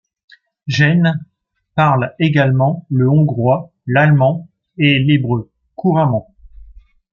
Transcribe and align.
Gene 0.65 1.11
parle 1.75 2.15
également 2.17 2.87
le 2.89 3.07
hongrois, 3.07 3.71
l'allemand 3.85 4.49
et 4.79 4.97
l'hébreu 4.97 5.51
couramment. 5.75 6.33